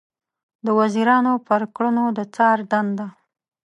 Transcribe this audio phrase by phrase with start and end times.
[0.65, 3.07] د وزیرانو پر کړنو د څار دنده